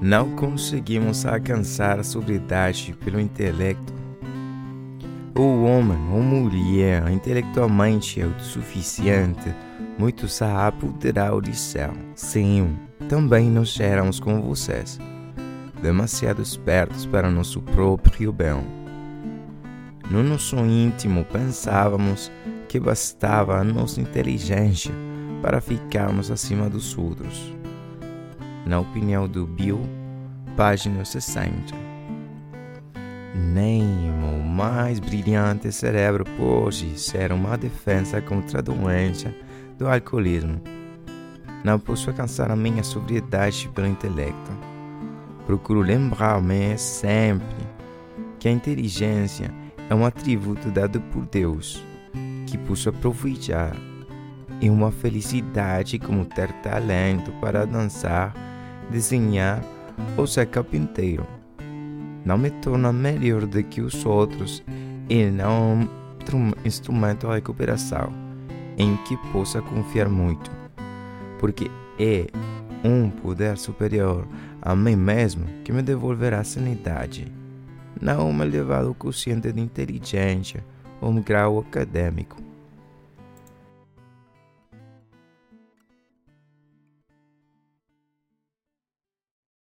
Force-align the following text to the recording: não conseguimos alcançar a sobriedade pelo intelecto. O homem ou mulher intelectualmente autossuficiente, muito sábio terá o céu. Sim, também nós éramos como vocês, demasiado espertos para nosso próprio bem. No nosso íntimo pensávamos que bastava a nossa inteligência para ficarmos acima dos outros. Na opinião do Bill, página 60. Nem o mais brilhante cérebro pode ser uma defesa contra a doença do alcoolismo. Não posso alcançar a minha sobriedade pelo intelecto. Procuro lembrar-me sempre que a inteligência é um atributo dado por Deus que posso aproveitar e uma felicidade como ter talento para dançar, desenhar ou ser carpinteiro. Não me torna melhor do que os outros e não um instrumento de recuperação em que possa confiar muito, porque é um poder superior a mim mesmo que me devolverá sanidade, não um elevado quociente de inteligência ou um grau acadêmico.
não 0.00 0.30
conseguimos 0.36 1.24
alcançar 1.24 1.98
a 1.98 2.04
sobriedade 2.04 2.94
pelo 3.04 3.20
intelecto. 3.20 3.94
O 5.34 5.64
homem 5.64 5.98
ou 6.12 6.22
mulher 6.22 7.10
intelectualmente 7.10 8.22
autossuficiente, 8.22 9.54
muito 9.98 10.28
sábio 10.28 10.92
terá 10.94 11.34
o 11.34 11.54
céu. 11.54 11.92
Sim, 12.14 12.76
também 13.08 13.50
nós 13.50 13.78
éramos 13.78 14.18
como 14.18 14.42
vocês, 14.42 14.98
demasiado 15.82 16.40
espertos 16.40 17.04
para 17.06 17.30
nosso 17.30 17.60
próprio 17.60 18.32
bem. 18.32 18.64
No 20.10 20.22
nosso 20.22 20.56
íntimo 20.56 21.24
pensávamos 21.24 22.30
que 22.68 22.78
bastava 22.78 23.58
a 23.58 23.64
nossa 23.64 24.00
inteligência 24.00 24.92
para 25.42 25.60
ficarmos 25.60 26.30
acima 26.30 26.68
dos 26.68 26.96
outros. 26.96 27.55
Na 28.66 28.80
opinião 28.80 29.28
do 29.28 29.46
Bill, 29.46 29.80
página 30.56 31.04
60. 31.04 31.72
Nem 33.34 34.10
o 34.10 34.42
mais 34.42 34.98
brilhante 34.98 35.70
cérebro 35.70 36.24
pode 36.36 36.98
ser 36.98 37.30
uma 37.30 37.56
defesa 37.56 38.20
contra 38.20 38.58
a 38.58 38.62
doença 38.62 39.32
do 39.78 39.88
alcoolismo. 39.88 40.60
Não 41.62 41.78
posso 41.78 42.10
alcançar 42.10 42.50
a 42.50 42.56
minha 42.56 42.82
sobriedade 42.82 43.68
pelo 43.74 43.86
intelecto. 43.86 44.50
Procuro 45.46 45.80
lembrar-me 45.80 46.76
sempre 46.76 47.56
que 48.40 48.48
a 48.48 48.52
inteligência 48.52 49.50
é 49.88 49.94
um 49.94 50.04
atributo 50.04 50.70
dado 50.70 51.00
por 51.00 51.24
Deus 51.26 51.84
que 52.46 52.58
posso 52.58 52.88
aproveitar 52.88 53.76
e 54.60 54.70
uma 54.70 54.90
felicidade 54.90 55.98
como 55.98 56.24
ter 56.24 56.50
talento 56.62 57.30
para 57.40 57.66
dançar, 57.66 58.34
desenhar 58.90 59.62
ou 60.16 60.26
ser 60.26 60.46
carpinteiro. 60.46 61.26
Não 62.24 62.36
me 62.36 62.50
torna 62.50 62.92
melhor 62.92 63.46
do 63.46 63.62
que 63.62 63.80
os 63.80 64.04
outros 64.04 64.62
e 65.08 65.26
não 65.26 65.88
um 66.34 66.52
instrumento 66.64 67.28
de 67.28 67.34
recuperação 67.34 68.12
em 68.76 68.96
que 69.04 69.16
possa 69.32 69.62
confiar 69.62 70.08
muito, 70.08 70.50
porque 71.38 71.70
é 71.98 72.26
um 72.84 73.08
poder 73.08 73.56
superior 73.56 74.26
a 74.60 74.74
mim 74.74 74.96
mesmo 74.96 75.46
que 75.62 75.72
me 75.72 75.82
devolverá 75.82 76.42
sanidade, 76.42 77.32
não 78.00 78.30
um 78.30 78.42
elevado 78.42 78.92
quociente 78.94 79.52
de 79.52 79.60
inteligência 79.60 80.64
ou 81.00 81.10
um 81.10 81.22
grau 81.22 81.60
acadêmico. 81.60 82.36